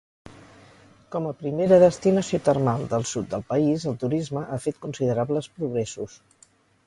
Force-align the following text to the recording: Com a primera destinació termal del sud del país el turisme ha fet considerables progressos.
Com 1.15 1.27
a 1.31 1.33
primera 1.41 1.77
destinació 1.83 2.39
termal 2.47 2.87
del 2.95 3.05
sud 3.11 3.29
del 3.35 3.45
país 3.51 3.87
el 3.91 3.99
turisme 4.05 4.45
ha 4.57 4.61
fet 4.65 4.83
considerables 4.89 5.51
progressos. 5.59 6.17